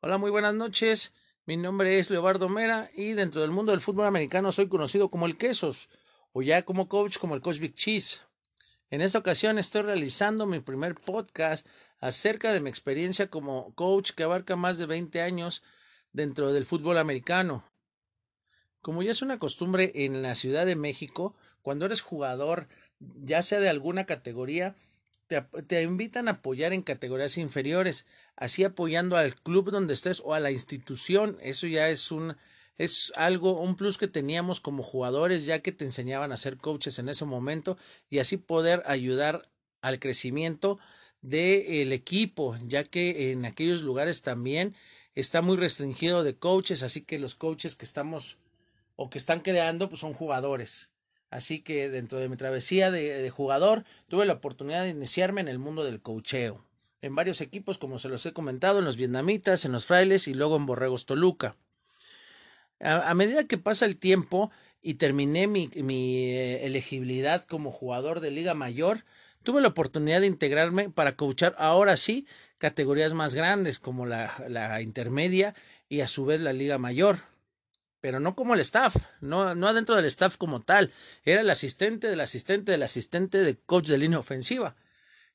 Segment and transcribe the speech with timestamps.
[0.00, 1.12] Hola, muy buenas noches.
[1.44, 5.26] Mi nombre es Leobardo Mera y dentro del mundo del fútbol americano soy conocido como
[5.26, 5.90] el Quesos
[6.30, 8.20] o ya como coach como el Coach Big Cheese.
[8.90, 11.66] En esta ocasión estoy realizando mi primer podcast
[11.98, 15.64] acerca de mi experiencia como coach que abarca más de 20 años
[16.12, 17.64] dentro del fútbol americano.
[18.80, 22.68] Como ya es una costumbre en la Ciudad de México, cuando eres jugador,
[23.00, 24.76] ya sea de alguna categoría,
[25.28, 28.06] te, invitan a apoyar en categorías inferiores,
[28.36, 31.36] así apoyando al club donde estés o a la institución.
[31.40, 32.36] Eso ya es un
[32.78, 37.00] es algo, un plus que teníamos como jugadores, ya que te enseñaban a ser coaches
[37.00, 37.76] en ese momento
[38.08, 39.48] y así poder ayudar
[39.82, 40.78] al crecimiento
[41.20, 44.76] del equipo, ya que en aquellos lugares también
[45.16, 48.38] está muy restringido de coaches, así que los coaches que estamos
[48.94, 50.90] o que están creando pues son jugadores.
[51.30, 55.58] Así que dentro de mi travesía de, jugador tuve la oportunidad de iniciarme en el
[55.58, 56.64] mundo del cocheo,
[57.02, 60.34] en varios equipos como se los he comentado, en los vietnamitas, en los frailes y
[60.34, 61.56] luego en Borregos Toluca.
[62.80, 68.30] A, medida que pasa el tiempo y terminé mi, mi eh, elegibilidad como jugador de
[68.30, 69.04] Liga Mayor,
[69.42, 72.26] tuve la oportunidad de integrarme para coachar ahora sí
[72.58, 75.54] categorías más grandes como la, la intermedia
[75.88, 77.20] y a su vez la Liga Mayor
[78.00, 80.92] pero no como el staff, no, no adentro del staff como tal,
[81.24, 84.76] era el asistente del asistente del asistente de coach de línea ofensiva,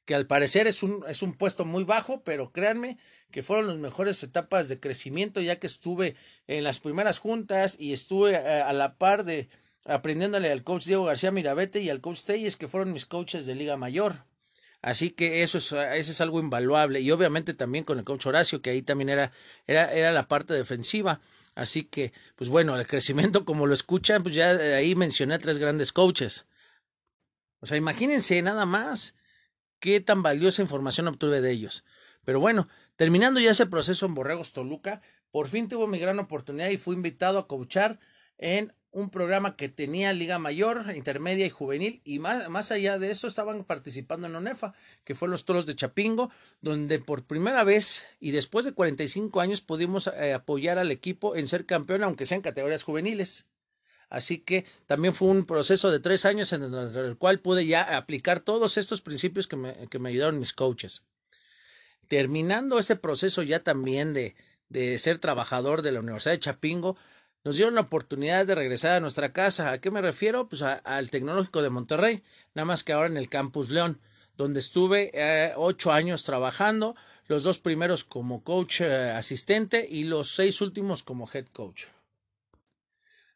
[0.05, 2.97] que al parecer es un, es un puesto muy bajo, pero créanme
[3.31, 6.15] que fueron las mejores etapas de crecimiento, ya que estuve
[6.47, 9.49] en las primeras juntas y estuve a, eh, a la par de
[9.85, 13.55] aprendiéndole al coach Diego García Mirabete y al coach Telles, que fueron mis coaches de
[13.55, 14.25] Liga Mayor.
[14.83, 16.99] Así que eso es, eso es algo invaluable.
[16.99, 19.31] Y obviamente también con el coach Horacio, que ahí también era,
[19.65, 21.21] era, era la parte defensiva.
[21.55, 25.57] Así que, pues bueno, el crecimiento, como lo escuchan, pues ya ahí mencioné a tres
[25.57, 26.47] grandes coaches.
[27.61, 29.15] O sea, imagínense nada más
[29.79, 31.85] qué tan valiosa información obtuve de ellos.
[32.25, 32.67] Pero bueno,
[32.97, 36.93] terminando ya ese proceso en Borregos Toluca, por fin tuve mi gran oportunidad y fui
[36.93, 38.01] invitado a coachar
[38.37, 43.11] en un programa que tenía Liga Mayor, Intermedia y Juvenil, y más, más allá de
[43.11, 44.73] eso estaban participando en ONEFA,
[45.03, 46.31] que fue los Toros de Chapingo,
[46.61, 51.47] donde por primera vez y después de 45 años pudimos eh, apoyar al equipo en
[51.47, 53.47] ser campeón, aunque sean categorías juveniles.
[54.09, 58.41] Así que también fue un proceso de tres años en el cual pude ya aplicar
[58.41, 61.01] todos estos principios que me, que me ayudaron mis coaches.
[62.07, 64.35] Terminando este proceso ya también de,
[64.69, 66.95] de ser trabajador de la Universidad de Chapingo,
[67.43, 69.71] nos dieron la oportunidad de regresar a nuestra casa.
[69.71, 70.47] ¿A qué me refiero?
[70.47, 72.23] Pues al Tecnológico de Monterrey,
[72.53, 73.99] nada más que ahora en el Campus León,
[74.37, 76.95] donde estuve eh, ocho años trabajando,
[77.27, 81.85] los dos primeros como coach eh, asistente y los seis últimos como head coach.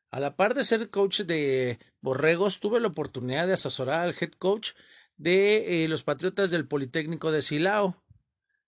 [0.09, 4.31] A la par de ser coach de Borregos, tuve la oportunidad de asesorar al head
[4.31, 4.71] coach
[5.17, 8.01] de eh, los Patriotas del Politécnico de Silao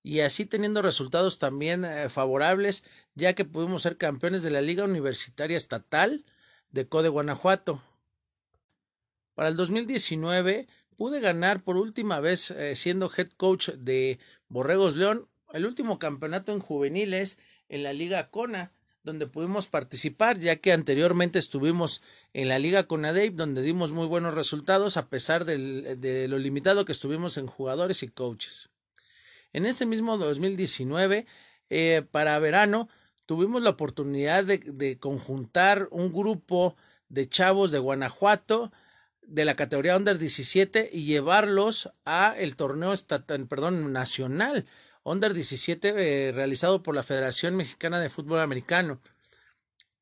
[0.04, 2.84] y así teniendo resultados también eh, favorables,
[3.16, 6.26] ya que pudimos ser campeones de la Liga Universitaria Estatal
[6.72, 7.82] de Code Guanajuato.
[9.36, 15.28] Para el 2019 pude ganar por última vez eh, siendo head coach de Borregos León
[15.54, 17.40] el último campeonato en juveniles
[17.70, 18.72] en la Liga Cona,
[19.04, 22.02] donde pudimos participar, ya que anteriormente estuvimos
[22.34, 26.92] en la Liga Conadep, donde dimos muy buenos resultados a pesar de lo limitado que
[26.92, 28.70] estuvimos en jugadores y coaches.
[29.54, 31.26] En este mismo 2019,
[31.70, 32.90] eh, para verano,
[33.26, 36.76] tuvimos la oportunidad de, conjuntar un grupo
[37.10, 38.72] de chavos de Guanajuato
[39.22, 44.66] de la categoría Under 17 y llevarlos a el torneo estatal, perdón, nacional
[45.04, 45.90] Under 17
[46.28, 49.00] eh, realizado por la Federación Mexicana de Fútbol Americano.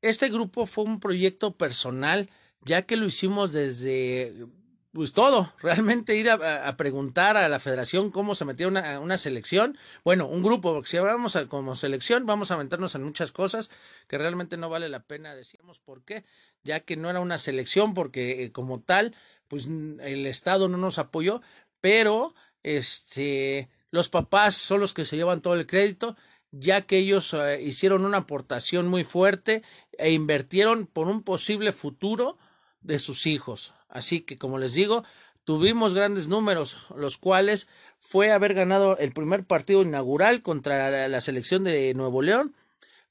[0.02, 2.30] Este grupo fue un proyecto personal,
[2.66, 4.48] ya que lo hicimos desde
[4.92, 9.78] pues todo, realmente ir a, preguntar a la federación cómo se metía una, una selección,
[10.04, 13.70] bueno, un grupo, porque si hablamos como selección vamos a meternos en muchas cosas
[14.08, 16.26] que realmente no vale la pena decirnos por qué,
[16.64, 19.16] ya que no era una selección porque eh, como tal,
[19.48, 21.42] pues el Estado no nos apoyó,
[21.82, 22.34] pero
[22.64, 26.16] este, los papás son los que se llevan todo el crédito,
[26.52, 29.64] ya que ellos eh, hicieron una aportación muy fuerte
[29.98, 32.38] e invirtieron por un posible futuro
[32.82, 33.74] de sus hijos.
[33.90, 35.04] Así que, como les digo,
[35.44, 37.68] tuvimos grandes números, los cuales
[38.00, 42.56] fue haber ganado el primer partido inaugural contra la selección de Nuevo León,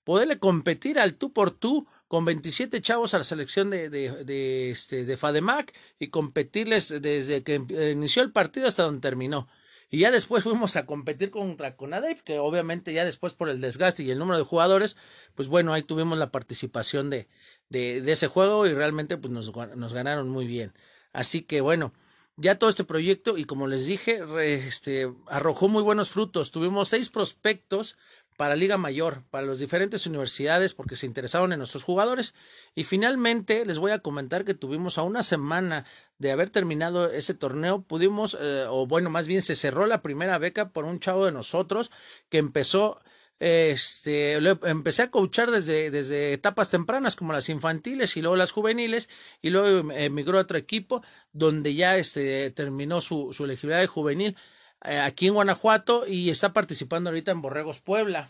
[0.05, 4.71] poderle competir al tú por tú con 27 chavos a la selección de, de, de,
[4.71, 7.57] este, de FADEMAC y competirles desde que
[7.93, 9.49] inició el partido hasta donde terminó.
[9.89, 14.03] Y ya después fuimos a competir contra Conadep, que obviamente ya después por el desgaste
[14.03, 14.97] y el número de jugadores,
[15.35, 17.29] pues bueno, ahí tuvimos la participación de,
[17.69, 20.73] de, ese juego y realmente pues nos, nos ganaron muy bien.
[21.13, 21.93] Así que bueno,
[22.37, 26.51] ya todo este proyecto y como les dije, este, arrojó muy buenos frutos.
[26.51, 27.97] Tuvimos seis prospectos
[28.37, 32.35] para Liga Mayor, para las diferentes universidades, porque se interesaron en nuestros jugadores.
[32.75, 35.85] Y finalmente les voy a comentar que tuvimos a una semana
[36.19, 40.39] de haber terminado ese torneo, pudimos, eh, o bueno, más bien se cerró la primera
[40.39, 41.91] beca por un chavo de nosotros
[42.29, 42.99] que empezó
[43.39, 49.11] este, empecé a coachar desde, desde etapas tempranas como las infantiles y luego las juveniles
[49.43, 54.37] y luego emigró a otro equipo donde ya este, terminó su, su elegibilidad de juvenil
[54.85, 58.29] eh, aquí en Guanajuato y está participando ahorita en Borregos Puebla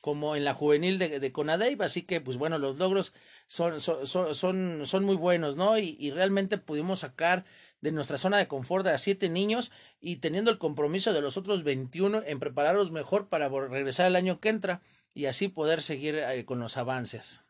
[0.00, 3.12] como en la juvenil de, de así que pues bueno, los logros
[3.48, 5.78] son, son, son, son muy buenos, ¿no?
[5.78, 7.44] Y, y realmente pudimos sacar
[7.80, 11.64] de nuestra zona de confort a siete niños y teniendo el compromiso de los otros
[11.64, 14.80] 21 en prepararlos mejor para regresar el año que entra
[15.14, 17.40] y así poder seguir eh, con los avances.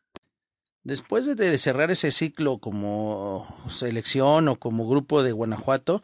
[0.83, 6.01] Después de cerrar ese ciclo como selección o como grupo de Guanajuato,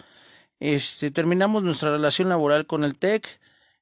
[0.63, 3.27] este, terminamos nuestra relación laboral con el TEC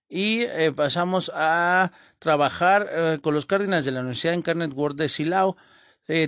[0.09, 5.09] y eh, pasamos a trabajar eh, con los Cardinals de la Universidad Incarnate World de
[5.09, 5.57] Silao,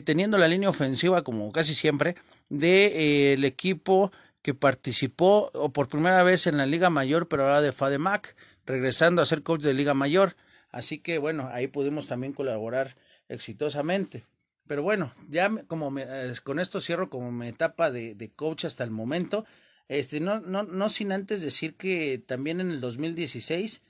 [0.05, 2.15] teniendo la línea ofensiva como casi siempre
[2.51, 4.13] del de, equipo
[4.43, 9.23] que participó o por primera vez en la Liga Mayor, pero ahora de FADEMAC, regresando
[9.23, 10.37] a ser coach de Liga Mayor.
[10.71, 12.97] Así que bueno, ahí pudimos también colaborar
[13.29, 14.25] exitosamente.
[14.67, 18.65] Pero bueno, ya como me, eh, con esto cierro como mi etapa de, de, coach
[18.65, 19.45] hasta el momento.
[19.89, 23.83] Este, no, no, no sin antes decir que también en el 2016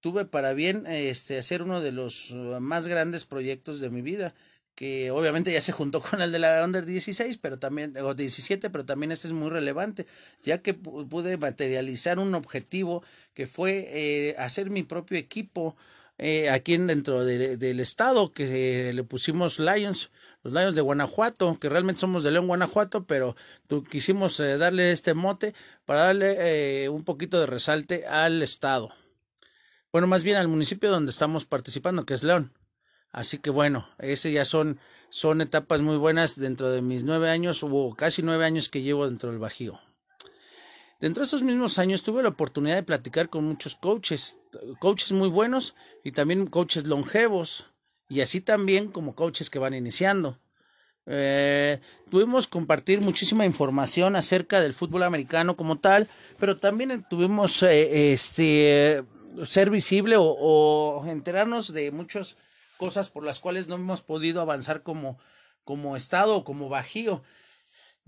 [0.00, 4.34] tuve para bien este, hacer uno de los uh, más grandes proyectos de mi vida
[4.80, 8.70] que obviamente ya se juntó con el de la Under 16, pero también, o 17,
[8.70, 10.06] pero también este es muy relevante,
[10.42, 13.02] ya que pude materializar un objetivo
[13.34, 15.76] que fue eh, hacer mi propio equipo
[16.22, 20.10] eh, aquí dentro del estado, que le pusimos Lions,
[20.42, 23.36] los Lions de Guanajuato, que realmente somos de León, Guanajuato, pero
[23.90, 25.54] quisimos eh, darle este mote
[25.86, 28.92] para darle un poquito de resalte al estado.
[29.92, 32.52] Bueno, más bien al municipio donde estamos participando, que es León.
[33.12, 34.78] Así que bueno, ese ya son,
[35.08, 39.08] son etapas muy buenas dentro de mis nueve años o casi nueve años que llevo
[39.08, 39.80] dentro del Bajío.
[41.00, 44.38] Dentro de esos mismos años tuve la oportunidad de platicar con muchos coaches,
[44.78, 45.74] coaches muy buenos
[46.04, 47.66] y también coaches longevos
[48.10, 50.38] y así también como coaches que van iniciando.
[51.06, 51.80] Eh,
[52.10, 56.06] tuvimos compartir muchísima información acerca del fútbol americano como tal,
[56.38, 59.02] pero también tuvimos eh, este
[59.46, 62.36] ser visible o, o enterarnos de muchos
[62.76, 65.18] cosas por las cuales no hemos podido avanzar como,
[65.64, 67.22] como estado o como bajío,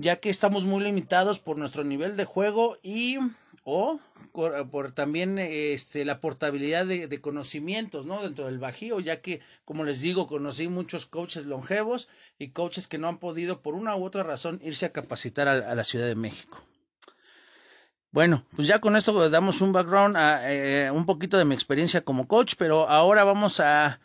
[0.03, 3.19] ya que estamos muy limitados por nuestro nivel de juego y
[3.65, 4.01] o
[4.33, 8.23] por, también este, la portabilidad de, conocimientos ¿no?
[8.23, 12.09] dentro del bajío, ya que, como les digo, conocí muchos coaches longevos
[12.39, 15.75] y coaches que no han podido por una u otra razón irse a capacitar a,
[15.75, 16.65] la Ciudad de México.
[18.11, 22.05] Bueno, pues ya con esto damos un background, a, eh, un poquito de mi experiencia
[22.05, 24.01] como coach, pero ahora vamos a,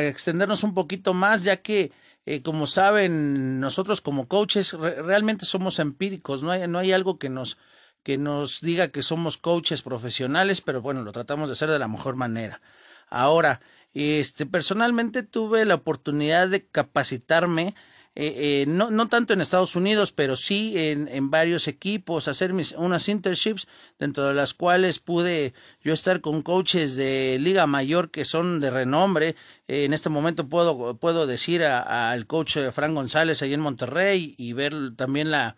[0.00, 1.92] extendernos un poquito más, ya que,
[2.26, 7.28] eh, como saben, nosotros como coaches realmente somos empíricos, no hay, no hay algo que
[7.28, 7.58] nos,
[8.02, 11.88] que nos diga que somos coaches profesionales, pero bueno, lo tratamos de hacer de la
[11.88, 12.60] mejor manera.
[13.08, 13.60] Ahora,
[13.92, 17.74] este, personalmente tuve la oportunidad de capacitarme
[18.16, 22.52] eh, eh, no, no tanto en Estados Unidos, pero sí en, en varios equipos, hacer
[22.52, 23.68] mis, unas internships,
[24.00, 25.54] dentro de las cuales pude
[25.84, 29.36] yo estar con coaches de Liga Mayor que son de renombre.
[29.68, 34.54] Eh, en este momento puedo, puedo decir al coach Frank González ahí en Monterrey y
[34.54, 35.56] ver también la,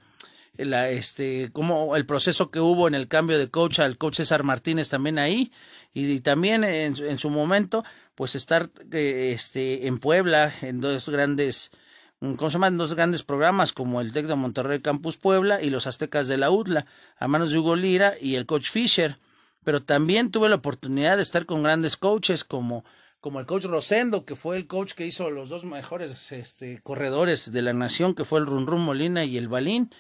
[0.59, 4.43] la este como el proceso que hubo en el cambio de coach al coach César
[4.43, 5.53] Martínez también ahí
[5.95, 7.85] y, también en, en, su momento
[8.15, 11.71] pues estar este en Puebla en dos grandes
[12.23, 12.79] ¿cómo se llaman?
[12.79, 16.51] Dos grandes programas como el TEC de Monterrey Campus Puebla y los Aztecas de la
[16.51, 16.87] UTLA,
[17.19, 19.19] a manos de Hugo Lira y el coach Fisher.
[19.65, 22.85] Pero también tuve la oportunidad de estar con grandes coaches como,
[23.21, 27.51] como el coach Rosendo, que fue el coach que hizo los dos mejores este, corredores
[27.51, 29.91] de la nación, que fue el Run Run Molina y el Balín.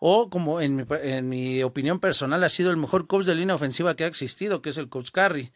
[0.00, 3.54] O como en mi, en mi opinión personal ha sido el mejor coach de línea
[3.54, 5.52] ofensiva que ha existido, que es el coach Carry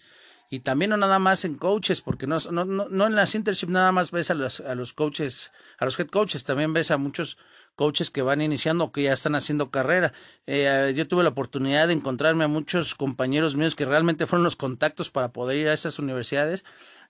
[0.50, 3.92] y también no nada más en coaches, porque no, no, no, en las internship nada
[3.92, 7.38] más ves a los, a los coaches, a los head coaches, también ves a muchos
[7.76, 10.12] coaches que van iniciando o que ya están haciendo carrera.
[10.46, 14.56] Eh, yo tuve la oportunidad de encontrarme a muchos compañeros míos que realmente fueron los
[14.56, 16.64] contactos para poder ir a esas universidades,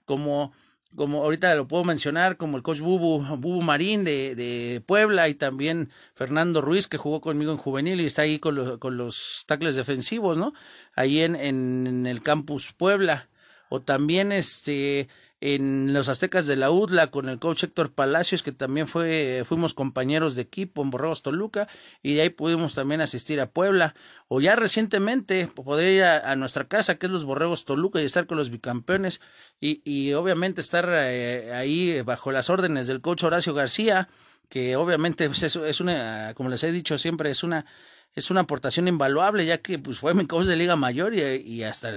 [0.05, 0.53] como
[0.97, 5.35] como ahorita lo puedo mencionar, como el coach Bubu, Bubu Marín de, de Puebla y
[5.35, 9.45] también Fernando Ruiz que jugó conmigo en juvenil y está ahí con, los, con los
[9.47, 10.53] tackles defensivos, ¿no?
[10.95, 13.29] Ahí en, en, el campus Puebla.
[13.71, 15.09] O también este
[15.41, 19.73] en los Aztecas de la UDLA con el coach Héctor Palacios, que también fue, fuimos
[19.73, 21.67] compañeros de equipo en Borregos Toluca,
[22.03, 23.95] y de ahí pudimos también asistir a Puebla,
[24.29, 28.27] o ya recientemente poder ir a, nuestra casa, que es los Borregos Toluca, y estar
[28.27, 29.23] con los bicampeones,
[29.61, 34.11] y, y obviamente estar eh, ahí bajo las órdenes del coach Horacio García,
[34.51, 37.65] que obviamente pues, es, es una, como les he dicho siempre, es una
[38.15, 41.63] es una aportación invaluable, ya que pues, fue mi coach de Liga Mayor y, y
[41.63, 41.91] hasta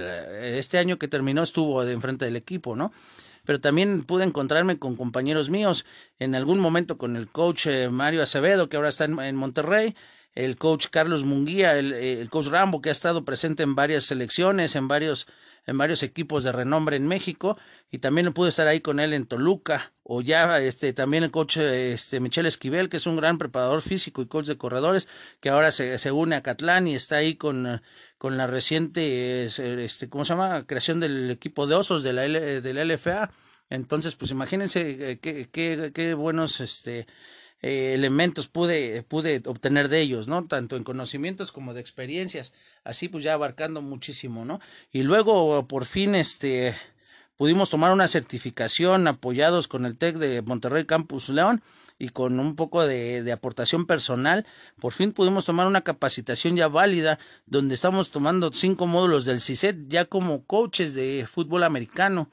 [0.46, 2.92] este año que terminó estuvo de enfrente del equipo, ¿no?
[3.44, 5.84] Pero también pude encontrarme con compañeros míos,
[6.18, 9.94] en algún momento con el coach eh, Mario Acevedo, que ahora está en, Monterrey,
[10.34, 14.76] el coach Carlos Munguía, el, el coach Rambo, que ha estado presente en varias selecciones,
[14.76, 15.26] en varios
[15.66, 17.56] en varios equipos de renombre en México
[17.90, 21.56] y también pude estar ahí con él en Toluca o ya este también el coach
[21.58, 25.08] este Michel Esquivel que es un gran preparador físico y coach de corredores
[25.40, 27.80] que ahora se, se une a Catlán y está ahí con,
[28.18, 32.74] con la reciente este cómo se llama creación del equipo de osos de la de
[32.74, 33.30] la LFA
[33.70, 37.06] entonces pues imagínense eh, qué, qué, qué buenos este
[37.66, 40.46] eh, elementos pude, pude obtener de ellos, ¿no?
[40.46, 42.52] Tanto en conocimientos como de experiencias,
[42.84, 44.60] así pues ya abarcando muchísimo, ¿no?
[44.92, 46.74] Y luego por fin este
[47.36, 51.62] pudimos tomar una certificación apoyados con el TEC de Monterrey Campus León
[51.98, 54.44] y con un poco de, de, aportación personal,
[54.78, 59.88] por fin pudimos tomar una capacitación ya válida donde estamos tomando cinco módulos del CISET
[59.88, 62.28] ya como coaches de fútbol americano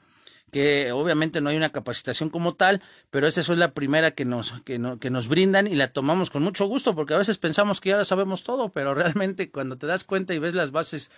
[0.52, 4.60] que obviamente no hay una capacitación como tal, pero esa es la primera que nos,
[4.62, 7.80] que, no, que nos brindan y la tomamos con mucho gusto, porque a veces pensamos
[7.80, 11.10] que ya sabemos todo, pero realmente cuando te das cuenta y ves las bases,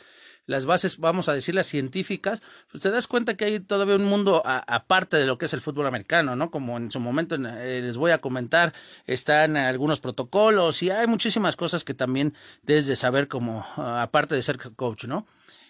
[0.47, 4.05] las bases, vamos a decir las científicas, pues te das cuenta que hay todavía un
[4.05, 6.53] mundo aparte de lo que es el fútbol americano, ¿no?
[6.53, 8.73] Como en su momento eh, les voy a comentar,
[9.07, 14.45] están algunos protocolos y hay muchísimas cosas que también debes de saber como aparte de
[14.45, 15.27] ser coach, ¿no?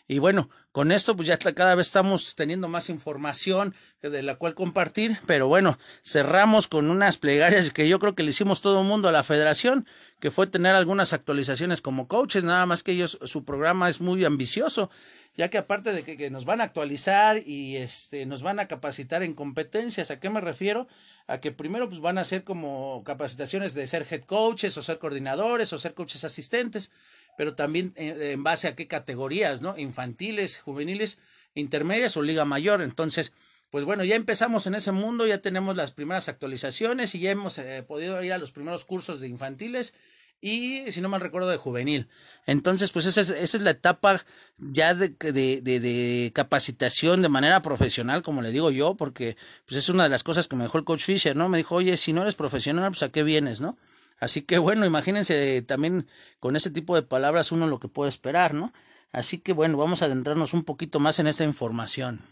[0.06, 4.54] Y bueno, con esto pues ya cada vez estamos teniendo más información de la cual
[4.54, 8.86] compartir, pero bueno, cerramos con unas plegarias que yo creo que le hicimos todo el
[8.86, 9.86] mundo a la federación,
[10.20, 14.24] que fue tener algunas actualizaciones como coaches, nada más que ellos, su programa es muy
[14.26, 14.90] ambicioso,
[15.36, 19.22] ya que aparte de que, nos van a actualizar y este, nos van a capacitar
[19.22, 20.86] en competencias, ¿a qué me refiero?
[21.26, 24.98] A que primero pues van a hacer como capacitaciones de ser head coaches o ser
[24.98, 26.92] coordinadores o ser coaches asistentes,
[27.36, 29.76] pero también eh, en base a qué categorías, ¿no?
[29.78, 31.18] Infantiles, juveniles,
[31.54, 32.82] intermedias o liga mayor.
[32.82, 33.32] Entonces,
[33.70, 37.58] pues bueno, ya empezamos en ese mundo, ya tenemos las primeras actualizaciones y ya hemos
[37.58, 39.94] eh, podido ir a los primeros cursos de infantiles
[40.40, 42.08] y, si no mal recuerdo, de juvenil.
[42.46, 44.22] Entonces, pues esa es, esa es la etapa
[44.58, 49.36] ya de, de, de, capacitación de manera profesional, como le digo yo, porque
[49.66, 51.48] pues es una de las cosas que me dejó el coach Fisher, ¿no?
[51.48, 53.78] Me dijo, oye, si no eres profesional, pues a qué vienes, ¿no?
[54.18, 56.06] Así que bueno, imagínense también
[56.40, 58.72] con ese tipo de palabras uno lo que puede esperar, ¿no?
[59.12, 62.22] Así que bueno, vamos a adentrarnos un poquito más en esta información.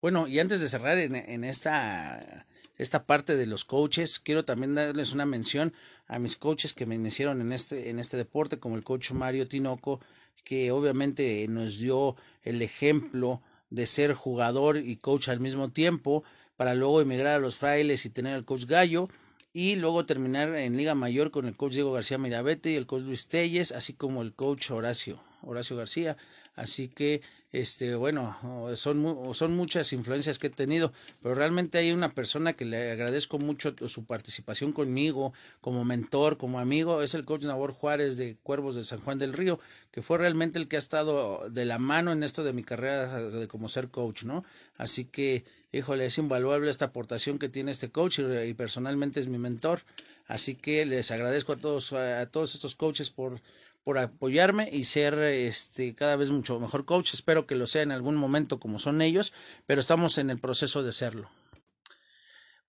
[0.00, 5.14] Bueno, y antes de cerrar en, esta, esta parte de los coaches, quiero también darles
[5.14, 5.72] una mención
[6.06, 9.48] a mis coaches que me iniciaron en este, en este deporte, como el coach Mario
[9.48, 10.00] Tinoco,
[10.44, 13.40] que obviamente nos dio el ejemplo
[13.70, 16.22] de ser jugador y coach al mismo tiempo
[16.56, 19.08] para luego emigrar a los frailes y tener al coach Gallo
[19.52, 23.04] y luego terminar en Liga Mayor con el coach Diego García Mirabete y el coach
[23.04, 26.16] Luis Telles, así como el coach Horacio, Horacio García.
[26.56, 27.20] Así que,
[27.50, 28.36] este, bueno,
[28.76, 33.38] son, son muchas influencias que he tenido, pero realmente hay una persona que le agradezco
[33.38, 38.76] mucho su participación conmigo como mentor, como amigo, es el coach Nabor Juárez de Cuervos
[38.76, 39.58] de San Juan del Río,
[39.90, 43.20] que fue realmente el que ha estado de la mano en esto de mi carrera
[43.20, 44.44] de como ser coach, ¿no?
[44.76, 45.44] Así que,
[45.76, 49.82] híjole, es invaluable esta aportación que tiene este coach y, personalmente es mi mentor.
[50.26, 53.40] Así que les agradezco a todos, a todos estos coaches por
[53.84, 57.12] por apoyarme y ser este cada vez mucho mejor coach.
[57.12, 59.32] Espero que lo sea en algún momento como son ellos,
[59.66, 61.30] pero estamos en el proceso de serlo.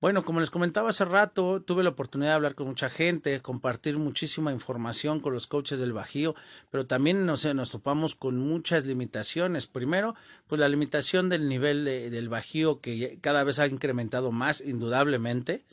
[0.01, 3.97] Bueno, como les comentaba hace rato, tuve la oportunidad de hablar con mucha gente, compartir
[3.97, 6.35] muchísima información con los coaches del Bajío,
[6.69, 9.67] pero también nos, nos topamos con muchas limitaciones.
[9.67, 10.13] Primero,
[10.47, 15.65] pues la limitación del nivel del Bajío que cada vez ha incrementado más, indudablemente,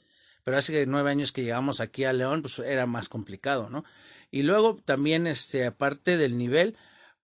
[0.44, 3.84] pero hace nueve años que llegamos aquí a León, pues era más complicado, ¿no?
[4.30, 6.76] Y luego también, este, aparte del nivel,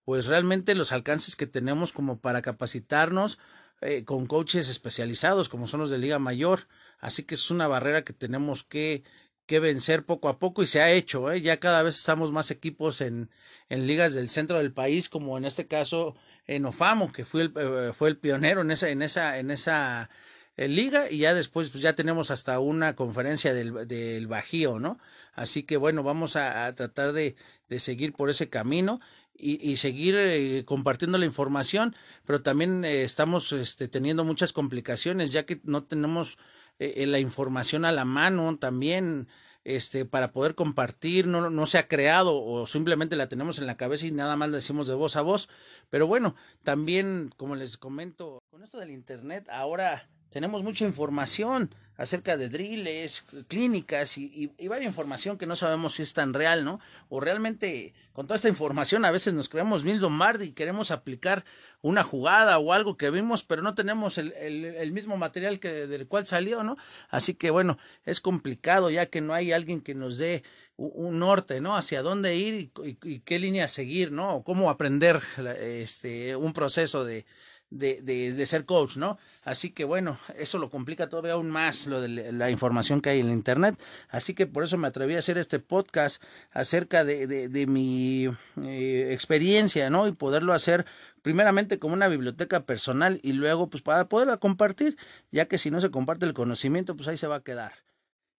[0.03, 3.39] pues realmente los alcances que tenemos como para capacitarnos
[3.81, 6.67] eh, con coaches especializados como son los de Liga Mayor.
[6.99, 9.03] Así que es una barrera que tenemos que,
[9.45, 11.31] que vencer poco a poco y se ha hecho.
[11.31, 11.41] ¿eh?
[11.41, 13.29] Ya cada vez estamos más equipos en,
[13.69, 16.15] en ligas del centro del país, como en este caso
[16.47, 20.09] en Ofamo, que fue el, eh, fue el pionero en esa, en esa, en esa
[20.57, 24.99] liga y ya después pues ya tenemos hasta una conferencia del, del Bajío, ¿no?
[25.33, 27.35] Así que bueno, vamos a, tratar de,
[27.69, 28.99] de, seguir por ese camino
[29.41, 35.45] y, seguir eh, compartiendo la información, pero también eh, estamos este, teniendo muchas complicaciones ya
[35.45, 36.37] que no tenemos
[36.79, 39.27] eh, la información a la mano también
[39.65, 43.77] este, para poder compartir, no, no se ha creado o simplemente la tenemos en la
[43.77, 45.49] cabeza y nada más la decimos de voz a voz.
[45.89, 52.37] Pero bueno, también, como les comento, con esto del Internet, ahora tenemos mucha información acerca
[52.37, 56.79] de drills, clínicas y, y, varias información que no sabemos si es tan real, ¿no?
[57.09, 61.45] O realmente con toda esta información a veces nos creemos mil Lombardi y queremos aplicar
[61.79, 66.05] una jugada o algo que vimos, pero no tenemos el, el, mismo material que del
[66.05, 66.75] cual salió, ¿no?
[67.07, 70.43] Así que bueno, es complicado ya que no hay alguien que nos dé
[70.75, 71.77] un norte, ¿no?
[71.77, 74.35] Hacia dónde ir y, y qué línea seguir, ¿no?
[74.35, 75.21] O cómo aprender
[75.61, 77.25] este, un proceso de,
[77.69, 79.17] de, de, de, ser coach, ¿no?
[79.43, 83.19] Así que bueno, eso lo complica todavía aún más lo de la información que hay
[83.19, 83.75] en internet.
[84.09, 88.27] Así que por eso me atreví a hacer este podcast acerca de, de mi
[88.63, 90.07] eh, experiencia, ¿no?
[90.07, 90.85] Y poderlo hacer
[91.21, 94.97] primeramente como una biblioteca personal y luego pues para poderla compartir,
[95.31, 97.73] ya que si no se comparte el conocimiento, pues ahí se va a quedar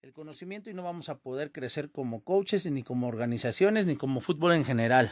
[0.02, 4.20] el conocimiento y no vamos a poder crecer como coaches, ni como organizaciones, ni como
[4.20, 5.10] fútbol en general.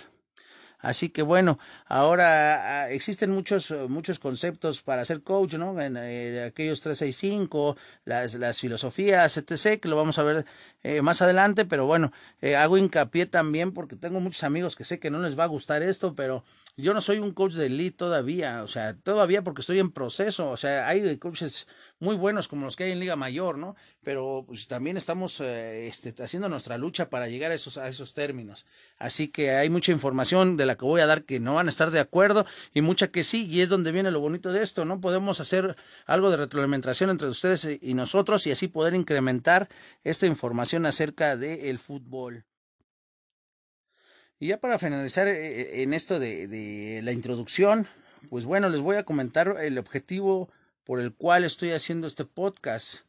[0.80, 5.80] Así que bueno, ahora ah, existen muchos, eh, muchos conceptos para ser coach, ¿no?
[5.80, 10.46] En, eh, aquellos 365, las, las filosofías, etc., que lo vamos a ver
[10.84, 12.12] eh, más adelante, pero bueno,
[12.56, 15.82] hago hincapié también porque tengo muchos amigos que sé que no les va a gustar
[15.82, 16.44] esto, pero
[16.76, 20.50] yo no soy un coach de elite todavía, o sea, todavía porque estoy en proceso,
[20.50, 21.66] o sea, hay coaches
[22.00, 23.76] muy buenos como los que hay en Liga Mayor, ¿no?
[24.02, 28.14] Pero pues, también estamos eh, este, haciendo nuestra lucha para llegar a esos, a esos
[28.14, 28.66] términos.
[28.98, 31.70] Así que hay mucha información de la que voy a dar que no van a
[31.70, 34.84] estar de acuerdo y mucha que sí, y es donde viene lo bonito de esto,
[34.84, 35.00] ¿no?
[35.00, 35.76] Podemos hacer
[36.06, 39.68] algo de retroalimentación entre ustedes y nosotros y así poder incrementar
[40.04, 42.44] esta información acerca del fútbol.
[44.40, 47.88] Y ya para finalizar eh, eh, en esto de, de la introducción,
[48.30, 50.48] pues bueno, les voy a comentar el objetivo
[50.88, 53.00] por el cual estoy haciendo este podcast.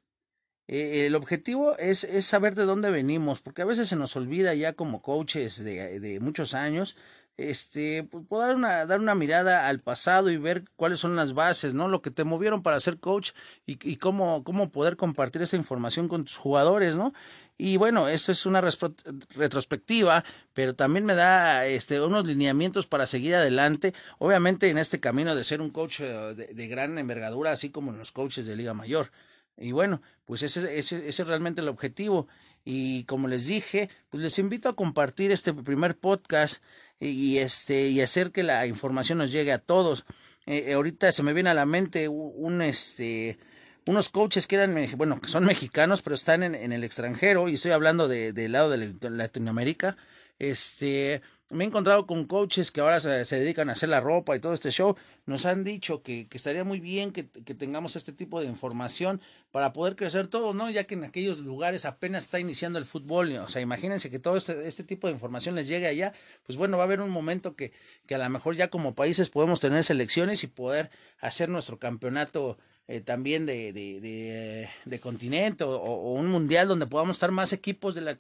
[0.68, 4.54] Eh, el objetivo es, es, saber de dónde venimos, porque a veces se nos olvida
[4.54, 6.98] ya como coaches de, de muchos años,
[7.40, 11.34] este, pues, poder dar una, dar una mirada al pasado y ver cuáles son las
[11.34, 11.88] bases, ¿no?
[11.88, 13.32] Lo que te movieron para ser coach
[13.66, 17.14] y, y cómo, cómo poder compartir esa información con tus jugadores, ¿no?
[17.62, 23.36] Y bueno, eso es una retrospectiva, pero también me da este, unos lineamientos para seguir
[23.36, 27.92] adelante, obviamente en este camino de ser un coach eh, de, gran envergadura, así como
[27.92, 29.12] en los coaches de Liga Mayor.
[29.58, 32.30] Y bueno, pues ese, ese, ese es realmente el objetivo.
[32.66, 36.62] Y como les dije, pues les invito a compartir este primer podcast
[37.00, 40.06] y, este, y hacer que la información nos llegue a todos.
[40.46, 43.40] Eh, ahorita se me viene a la mente un, este,
[43.86, 47.56] unos coaches que eran, bueno, que son mexicanos, pero están en, en el extranjero, y
[47.56, 49.98] estoy hablando del de, lado de Latinoamérica,
[50.40, 51.22] este,
[51.52, 54.54] me he encontrado con coaches que ahora se, dedican a hacer la ropa y todo
[54.54, 54.96] este show.
[55.26, 59.22] Nos han dicho que, estaría muy bien que, que, tengamos este tipo de información
[59.52, 60.70] para poder crecer todo, ¿no?
[60.70, 63.32] Ya que en aquellos lugares apenas está iniciando el fútbol.
[63.38, 66.14] O sea, imagínense que todo este, este tipo de información les llegue allá.
[66.46, 67.74] Pues bueno, va a haber un momento que,
[68.08, 72.58] que a lo mejor ya como países podemos tener selecciones y poder hacer nuestro campeonato
[72.92, 78.18] eh, también de, de, de, continente o, un mundial donde podamos estar más equipos de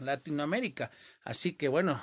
[0.00, 0.90] Latinoamérica.
[1.24, 2.00] Así que bueno,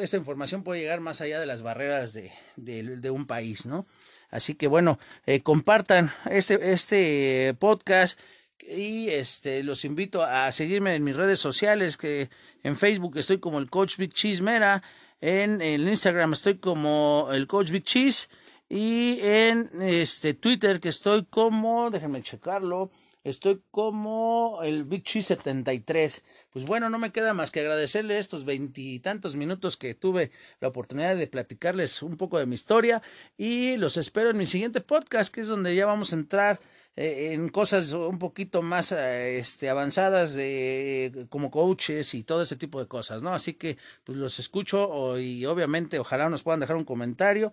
[0.00, 3.86] esta información puede llegar más allá de las barreras de, de un país, ¿no?
[4.32, 8.18] Así que bueno, eh, compartan este, este podcast
[8.58, 12.30] y este los invito a seguirme en mis redes sociales que
[12.64, 14.82] en Facebook estoy como el coach Big Cheese Mera
[15.20, 18.28] en el Instagram estoy como el coach Big Cheese
[18.68, 22.90] y en este Twitter que estoy como, déjenme checarlo,
[23.24, 26.22] estoy como el Big Cheese 73.
[26.50, 31.16] Pues bueno, no me queda más que agradecerle estos veintitantos minutos que tuve la oportunidad
[31.16, 33.02] de platicarles un poco de mi historia
[33.36, 36.60] y los espero en mi siguiente podcast que es donde ya vamos a entrar
[36.96, 42.54] eh, en cosas un poquito más eh, este, avanzadas de, como coaches y todo ese
[42.56, 43.32] tipo de cosas, ¿no?
[43.32, 47.52] Así que pues los escucho y obviamente ojalá nos puedan dejar un comentario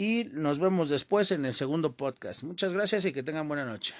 [0.00, 2.42] y nos vemos después en el segundo podcast.
[2.42, 3.94] Muchas gracias y que tengan buena noche.